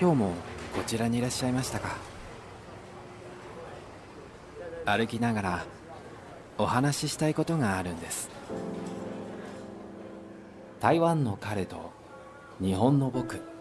[0.00, 0.32] 今日も
[0.74, 1.96] こちらにいらっしゃいましたか？
[4.84, 5.64] 歩きながら
[6.58, 8.28] お話ししたいことがあるんです。
[10.80, 11.92] 台湾の彼と
[12.60, 13.53] 日本の僕。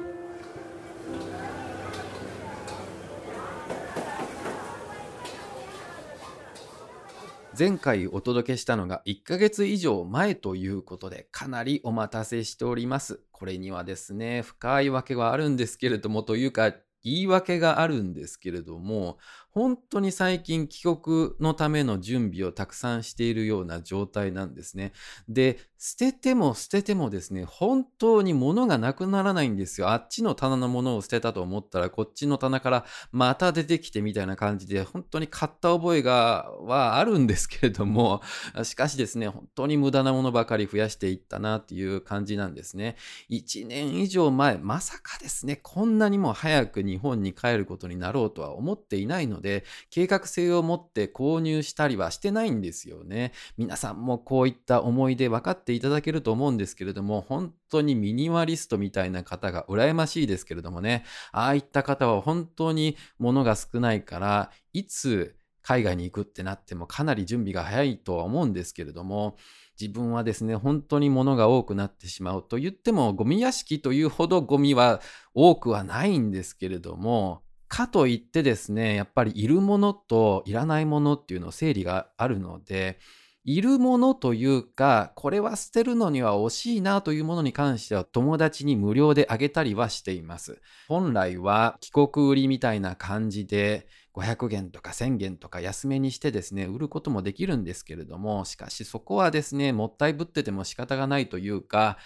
[7.57, 13.19] 前回お届けしたのが1ヶ月以上前ということでかなりお待たせしております。
[13.31, 19.19] これにはですね、深いわけはあるんですけれどもというか言い訳があるんですけれども、
[19.51, 24.93] 本当に最近帰国のための準備をたくさんしているような状態なんですね。
[25.29, 29.89] で、捨てても捨ててもですね、本当に物がなくならないんですよ。
[29.89, 38.21] あっちの棚のものを捨てたと思ったら、こっちの棚からまた出てきてみたいな感じで、本当に買った覚えがはあるんですけれども、
[38.63, 42.95] しかしですね、本当に無駄なものばかり増やしていったなっていう感じなんですね。
[43.29, 53.33] 1年以上前、まさかですね、こんなにも早く日本に帰ることになろうとは思っていないの、で計画性を持って購入したりはしてないんですよね。
[53.57, 61.03] 皆さんもこういった思い出分かってていただけると思うんですけれども本当にミニマリストみたいな方が羨ましいですけれどもね。
[61.31, 69.37] ああいった方は本当に物が少ないからいつ海外に行くってなってもかなり準備が早いとは思うんですけれども
[69.79, 75.01] 自分はですね本当に物が多くなってしまうと言ってもゴミ屋敷というほどゴミは
[75.33, 77.43] 多くはないんですけれども
[77.73, 82.99] かといってですね、やっぱりいるものといらないものっていうの整理があるので、
[83.45, 90.61] いるものというか、これは捨てるのには惜しいなというものに関しては友達に無料であげたりはしています。
[90.87, 101.97] 本来は帰国売りみたいな感じで500元とか1000元とか安めにしてですね、売ることもできるんですけれども、しかしそこはですね、もったいぶってても仕方がないというか、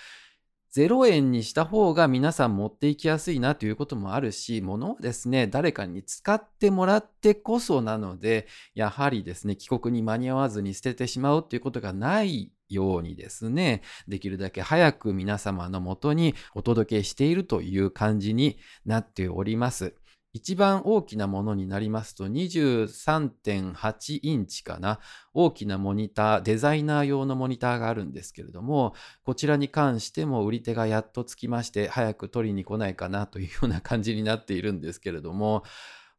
[0.77, 19.95] 0円にした方が皆さん持っていきやすいなということもあるし、物をですね、誰かに使ってもらってこそなので、やはりですね、帰国に間に合わずに捨ててしまうということがないようにですね、できるだけ早く皆様のもとにお届けしているという感じになっております。
[20.33, 24.99] 一番大きなものになりますと23.8インチかな
[25.33, 28.93] 大きなモニターデザイナー用のモニターがあるんですけれども
[29.23, 35.63] こちらに関しても売り手がやっとつきまして早く取りに来ないかなというような感じになっているんですけれども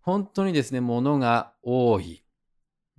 [0.01, 2.25] 本当にですね物が多い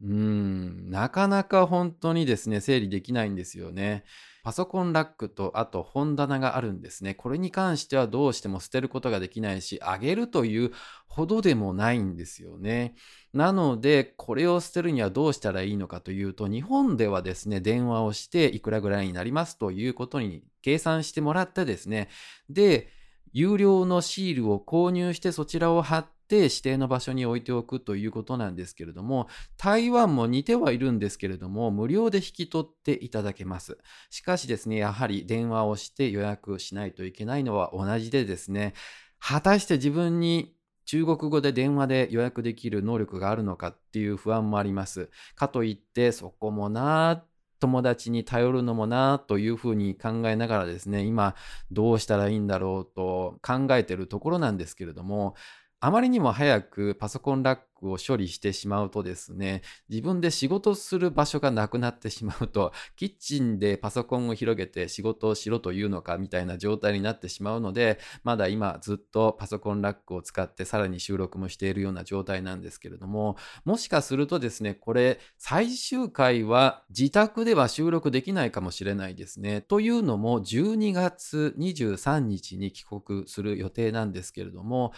[0.02, 4.06] うんなかなか本当にですね整理できないんですよね。
[4.44, 7.14] パソコンラックとあと本棚があるんですね。
[7.14, 10.72] これに関してはどうしても捨てることができないし、あげるという
[11.08, 12.96] ほどでもないんですよね。
[13.34, 22.10] なので、これを捨てるにはどうしたらいいのかというと、日本ではですね、電話をしていくらぐらいになりますということに計算してもらってですね、
[22.50, 22.90] で、
[23.32, 33.80] 有料のシールを購入してそちらを貼ってって、指定の場所に置いておくということなんですけれども台湾も似てはいるんですけれども無料で引き取っていただけます
[34.12, 38.74] しかしですねやはり電話をして予約しないといけないのは同じでですね
[39.20, 40.54] 果たして自分に
[40.86, 45.12] 中国語で電話で予約できる能力があるのかっていう不安もあります。
[45.36, 47.24] かといってそこもな
[47.60, 51.36] 友達に頼るのもなというふうに考えながらですね今
[51.72, 55.36] どうしたらいいんだろうと考えてるところなんですけれども
[55.82, 79.62] あまりにも早くパソコンラックを処理してしまうとですね、自分で仕事する場所がなくなってしまうと、 キッチンでパソコンを広げて仕事をしろというのかみたいな状態になってしまうので、まだ今ずっとパソコンラックを使ってさらに収録もしているような状態なんですけれども、もしかするとですね、これ最終回は自宅では収録できないかもしれないですね。
[79.62, 84.92] というのも12月23日に帰国する予定なんですけれども、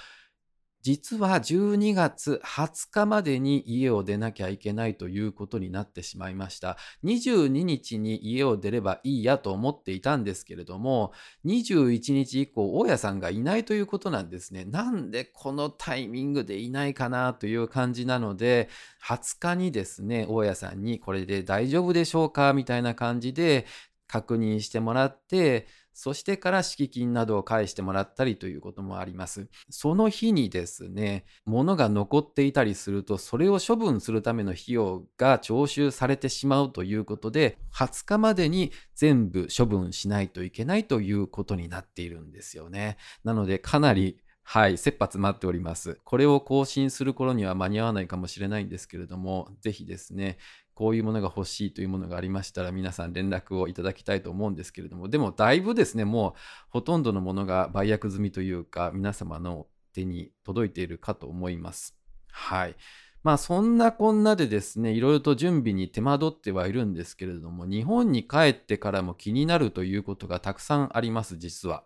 [0.82, 6.78] 実は12月20日までに家を出なきゃいけないということになってしまいました。
[7.04, 11.14] 22日に家を出ればいいやと思っていたんですけれども、
[11.46, 14.66] 21日以降、大家さんがいないということなんですね。
[14.66, 18.70] なんでこのタイミングでいないかなという感じなので、
[19.06, 23.66] 20日にですね、大家さんにこれで大丈夫でしょうかみたいな感じで
[24.08, 29.48] 確認してもらって、そしてから敷金などを返してもらったりということもあります。
[29.70, 42.98] その日にですね、物が残っていたりすると、それを処分するための費用が徴収されてしまうということで、20日までに全部処分しないといけないということになっているんですよね。
[43.24, 46.00] なので、かなりはい、切羽詰まっております。
[46.04, 50.38] これを更新する頃には間に合わないかもしれないんですけれども、ぜひですね、
[50.82, 56.34] こういうものが欲しいというものがありましたら皆さん連絡をいただきたいと思うんですけれどもでもだいぶですねもう
[56.70, 61.96] ほとんどのものが売約済みというか皆様の手に届いているかと思います。
[62.32, 62.76] はい。
[63.22, 71.84] まあそんなこんなでですね、いろいろと準備に手間取ってはいるんですけれども、日本に帰ってからも気になるということがたくさんあります、実は。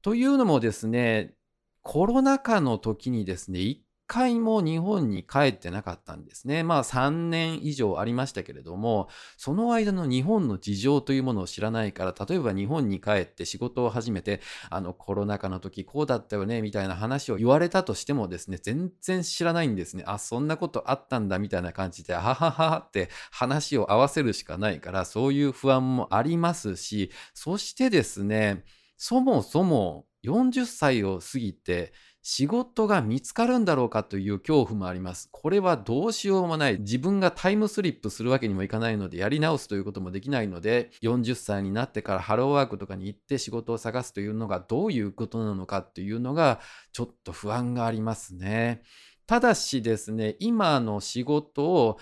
[0.00, 1.34] というのもですね、
[1.82, 6.62] コロナ禍の時にですね、一回も日本に帰ってなかったんですね。
[6.62, 20.04] まあ3年以上ありましたけれども、その間の日本の事情というものを知らないから、例えば日本に帰って仕事を始めて、あのコロナ禍の時こうだったよね、みたいな話を言われたとしてもですね、全然知らないんですね。
[20.06, 28.64] あ、そんなことあったんだ、みたいな感じで、はははって話を合わせるしかないから、そういう不安もありますし、そしてですね、
[28.96, 31.92] そもそも40歳を過ぎて
[32.28, 35.28] 仕事が見つかるんだろうかという恐怖もあります。
[35.30, 36.78] これはどうしようもない。
[36.80, 46.58] 自分がタイムスリップするわけにもいかないので、やり直すということもできないので、40歳になってからハローワークとかに行って仕事を探すというのがどういうことなのかというのが、
[46.92, 48.82] ちょっと不安がありますね。
[49.28, 51.98] ただしですね、今の仕事を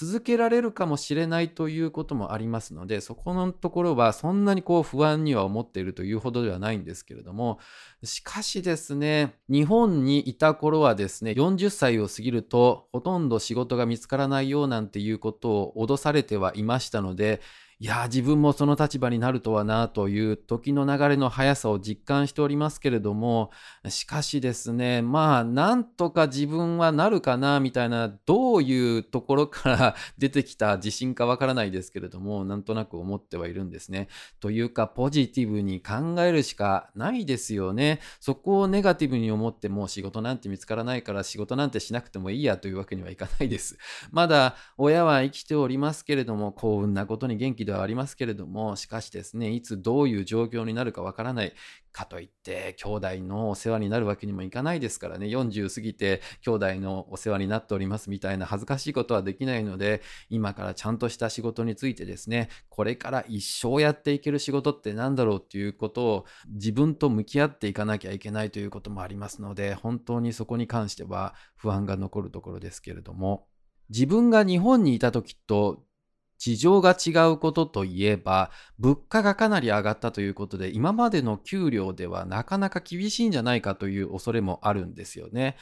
[0.00, 7.58] 続けられるかもしれないということもありますので、そこのところはそんなにこう不安には思っているというほどではないんですけれども、
[8.04, 17.40] しかしですね、日本にいた頃はですね、40歳を過ぎるとほとんど仕事が見つからないようなんていうことを脅されてはいましたので、
[17.80, 23.52] いや自分もその立場になるとはなという時の流れの速さを実感しておりますけれども
[23.88, 34.08] しかしですねまあなんとか自分はなるかなみたいなどういうところから 出てきた自信かわからないですけれどもなんとなく思ってはいるんですね。
[34.40, 38.00] というかポジティブに考えるしかないですよね。
[38.18, 43.78] そこをネガティブに思っても仕事なんて見つからないから仕事なんてしなくてもいいやというわけにはいかないです。
[44.10, 51.52] まだ親は生きておりますけれども幸運なことに元気ではありますけれども、しかしですね、いつどういう状況になるかわからない。
[51.98, 73.46] かといって兄弟のお世話になるわけにもいかないですからね40過ぎて兄弟のお世話になっておりますみたいな恥ずかしいことはできないので今からちゃんとした仕事についてですねこれから一生やっていける仕事って何だろうっていうことを自分と向き合っていかなきゃいけないということもありますので本当にそこに関しては不安が残るところですけれども
[73.90, 75.82] 自分が日本にいた時と
[76.38, 85.56] 事情が違うことといえば、物価がかなり上がったということで、今までの給料ではなかなか厳しいんじゃないかという恐れもあるんですよね。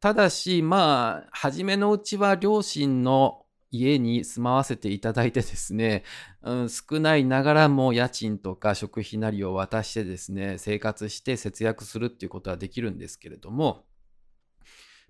[0.00, 6.04] ただし、まあ、初めのうちは両親の家に住まわせていただいてですね、
[6.42, 13.84] うん、少ないながらも家賃とか食費なりを渡してですね、生活して節約するっていうことはできるんですけれども、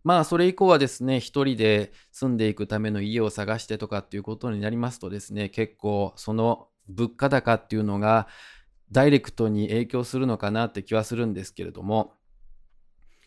[0.07, 8.29] まあそれ以降はですね、一人で住んでいくための家を探してとかっていうことになりますとですね、結構その物価高っていうのが
[8.93, 12.13] ダイレクトに影響するのかなって気はするんですけれども、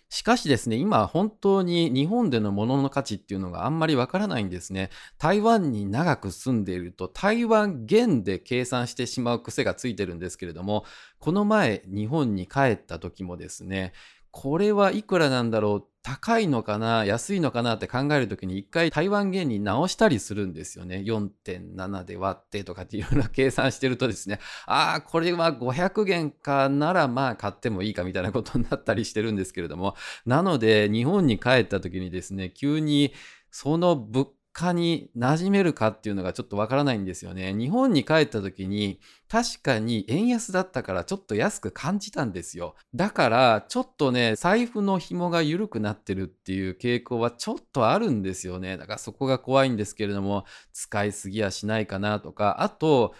[0.07, 4.89] しかしですね、今本当に日本での物の価値っていうのがあんまりわからないんですね。
[5.17, 10.85] 台湾に長く住んでいると台湾元で計算してしまう癖がついてるんですけれども、
[11.19, 13.91] この前日本に帰った時もですね、
[14.31, 21.03] これはいくらなんだろう高いのかな安いのかなって考えるときに一回台湾元に直したりするんですよね。
[21.05, 29.95] 4.7で割ってとかっていうような計算してるとですね、 ああ、これは500元かならまあ買ってもいいかみたいなことになったりしてるんですけれども、
[30.25, 33.13] なので日本に帰った時にですね、急に
[33.51, 37.53] その物価に馴染めるかっていうのがちょっとわからないんですよね。
[37.53, 42.75] 日本に帰った時に確かに円安だったからちょっと安く感じたんですよ。
[42.93, 48.77] だからちょっとね、財布の紐が緩くなってるっていう傾向はちょっとあるんですよね。
[48.77, 53.13] だからそこが怖いんですけれども、使いすぎやしないかなとか、あと、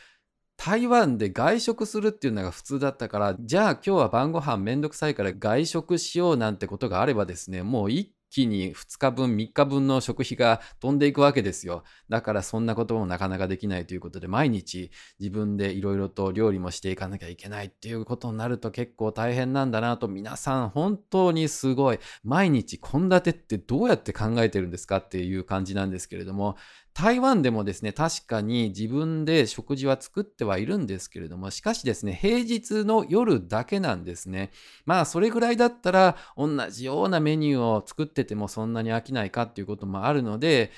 [0.58, 11.84] 台湾で外食するっていうのが普通だったから、じゃあ今日は晩ご飯めんどくさいから外食しようなんてことがあればですね、もう一気に2日分、3日分の食費が飛んでいくわけですよ。
[12.10, 26.56] だからそんなこともなかなかできないということで、毎日自分でいろいろと料理もしていかなきゃいけないっていうことになると結構大変なんだなと、皆さん本当にすごい、毎日献立ってどうやって考えてるんですかっていう感じなんですけれども、
[26.94, 34.52] 台湾でもですね、確かに自分で食事は作ってはいるんですけれども、しかしですね、平日の夜だけなんですね。
[34.86, 40.72] まあ、それぐらいだったら、同じようなメニューを作っててもそんなに飽きないかっていうこともあるので、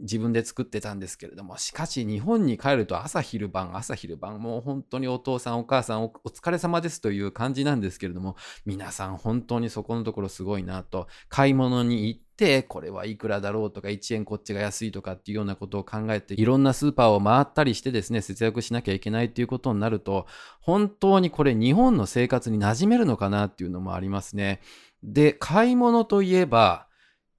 [0.00, 8.36] 自分で作ってたんですけれども、しかし日本に帰ると朝昼晩、朝昼晩、もう本当にお父さんお母さんお疲れ様ですという感じなんですけれども、
[8.66, 20.26] 皆さん本当にそこのところすごいなと、買い物に行って、てこれはいくらだろうとか1円こっちが安いとかっていうようなことを考えていろんなスーパーを回ったりしてですね節約しなきゃいけないっていうことになると
[20.62, 24.62] 本当にこれ日本の生活に馴染めるのかなっていうのもありますね。
[25.02, 26.86] で買い物といえば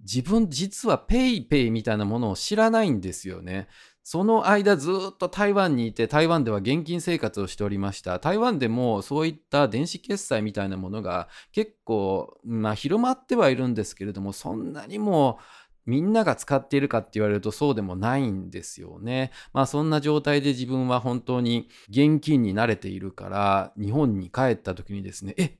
[0.01, 3.67] 自分実は PayPay みたいなものを知らないんですよね。
[4.03, 15.39] その間ずっと台湾にいて台湾では現金生活をしておりました台湾でもそういった電子決済みたいなものが結構、まあ、広まってはいるんですけれどもそんなにも
[15.85, 19.31] みんなが使っているかって言われるとそうでもないんですよね。
[19.51, 25.57] まあそんな状態で自分は本当に現金に慣れているから日本に帰った時にですねえ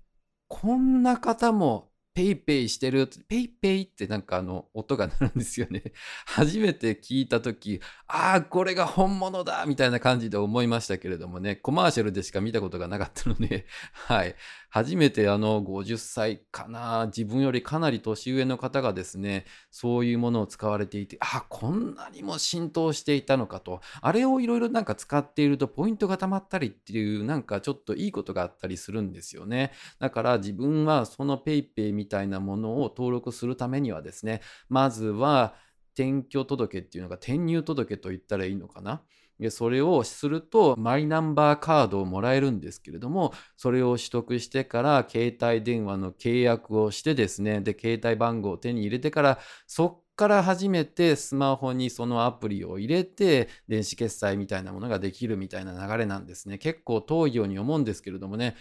[0.47, 5.93] こんな方もペイペイしてる、ペイペイってなんかあの音が鳴るんですよね。
[6.25, 14.35] 初めて聞いた時、ああ、これが本物だみたいな感じで思いましたけれどもね、コマーシャルでしか見たことがなかったので、 はい。
[14.71, 29.73] 初めてあの50歳かな、自分よりかなり年上の方がですね、そういうものを使われていて、あ、こんなにも浸透していたのかと、あれをいろいろなんか使っているとポイントがたまったりっていう、なんかちょっといいことがあったりするんですよね。
[29.99, 35.53] だから自分はその PayPay みたいなものを登録するためにはですね、まずは
[35.95, 39.01] 転居届っていうのが転入届と言ったらいいのかな。
[39.41, 56.59] でそれをするとマイナンバーカードをもらえるんですけれどもそれを取得してから携帯電話の契約をしてですねで携帯番号を手に入れてからそっから初めてスマホにそのアプリを入れて電子決済みたいなものができるみたいな流れなんですね。
[56.59, 58.55] 結構遠いように思うんですけれどもね。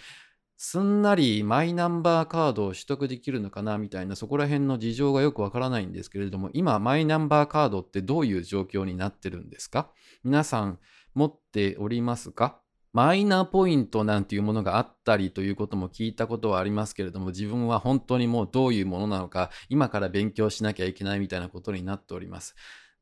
[0.63, 9.89] すんなりマイナンバーカードを取得できるのかなみたいなそこら辺の事情がよくわからないんですけれども今マイナンバーカードってどういう状況になってるんですか？
[10.23, 10.77] 皆さん
[11.15, 12.59] 持っておりますか？
[12.93, 22.53] マイナポイントなんていうものがあったりということも聞いたことはありますけれども自分は本当にもうどういうものなのか今から勉強しなきゃいけないみたいなことになっております。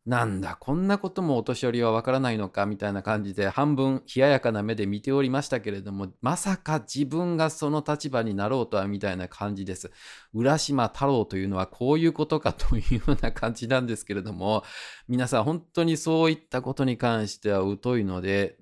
[0.05, 9.91] なんだこんなこともお年寄りはわからないのかみたいな感じで半分冷ややかな目で見ておりましたけれどもまさか自分がその立場になろうとはみたいな感じです。
[10.33, 14.63] 浦島太郎というのはこういうことかというような感じなんですけれども
[15.07, 18.57] 皆さん本当にそういったことに関しては疎いので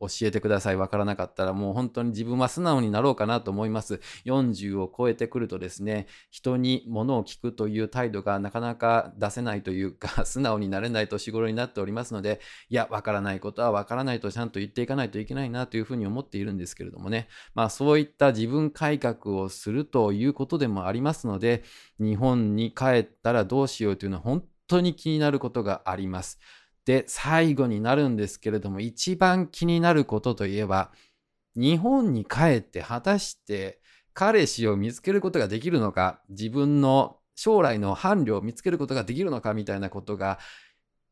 [0.00, 0.76] 教えてください。
[0.76, 4.00] わからなかったらもう本当に自分は素直になろうかなと思います。
[4.24, 21.62] 40を超えてくるとですね、人に物を聞くという態度がなかなか出せないというか、 素直になれない年頃になっておりますので、いや、わからないことはわからないとちゃんと言っていかないといけないなというふうに思っているんですけれどもね、まあそういった自分改革をするということでもありますので、
[21.98, 26.38] 日本に帰ったらどうしようというのは本当に気になることがあります。
[26.84, 30.92] で最後になるんですけれども一番気になることといえば
[31.56, 33.80] 日本に帰って果たして
[34.12, 40.38] 彼氏を見つけることができるのか自分の将来の伴侶を見つけることができるのかみたいなことが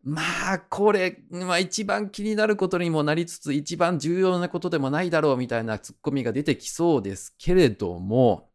[0.05, 0.23] ま
[0.55, 8.51] あこれ、まあ、一番気になることにもなりつつ一番重要なことでもないだろうみたいなツッコミが出てきそうですけれども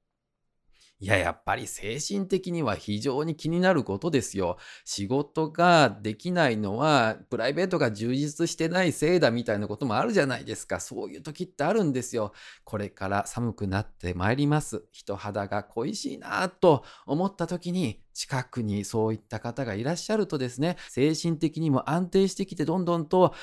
[1.00, 4.58] いや、やっぱり精神的には非常に気になることですよ。
[4.84, 10.80] 仕事ができないのは、プライベートが充実してないせいだみたいなこともあるじゃないですか。
[10.80, 12.34] そういう時ってあるんですよ。
[12.64, 14.86] これから寒くなってまいります。
[14.92, 23.36] 人肌が恋しいなと思った時に、近くにそういった方がいらっしゃるとですね、精神的にも安定してきて、どんどんと、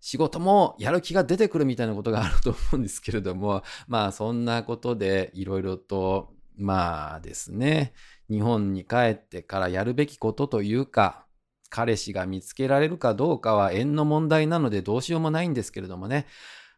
[0.00, 7.92] 仕事もやる気が出てくるみたいなことがあると思うんですけれども、まあそんなことでいろいろとまあですね、
[8.30, 11.26] 日本に帰ってからやるべきことというか、
[11.70, 16.26] 彼氏が見つけられるかどうかは縁の問題なのでどうしようもないんですけれどもね、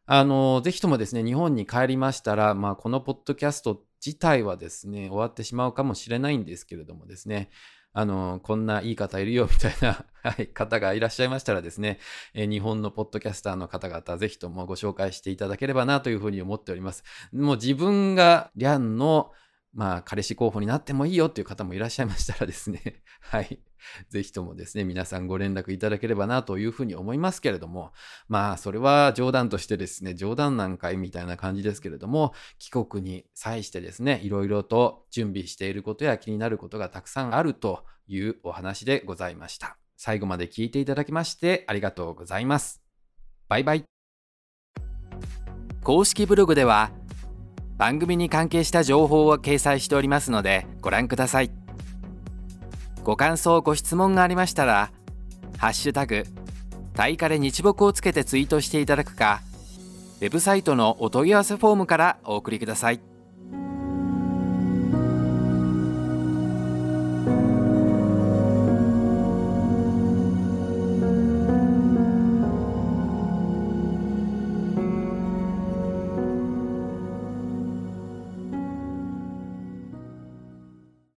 [0.06, 7.50] あの、ぜひともですね、日本に帰りましたら、まあ、このポッドキャスト自体はですね、終わってしまうかもしれないんですけれどもですね、
[7.92, 11.99] あの、こんないい方いるよみたいな、 はい、方がいらっしゃいましたらですね、
[12.35, 17.04] え日本のポッドキャスターの方々、ぜひともご紹介していただければなというふうに思っております。
[17.33, 19.33] もう自分がリャンの
[19.76, 23.61] まあ、彼氏候補になってもいいよっていう方もいらっしゃいましたらですね、 はい。
[24.09, 27.92] ぜひともですね、皆さんご連絡いただければなというふうに思いますけれども、
[28.26, 39.76] まあ、それは冗談としてですね、冗談なんかいみたいな感じですけれども、帰国に際してですね、いろいろと準備していることや気になることがたくさんあるというお話でございました。
[39.99, 42.83] 最後まで聞いていただきましてありがとうございます。
[43.49, 43.85] バイバイ。
[45.83, 46.90] 公式ブログでは、
[47.78, 51.50] 番組に関係した情報を掲載しておりますのでご覧ください
[53.02, 54.90] ご感想ご質問がありましたら
[55.59, 56.25] 「ハッシュタグ
[56.95, 59.42] タイカレ日木」をつけてツイートしていただくか
[60.21, 63.15] ウェブサイトのお問い合わせフォームからお送りください。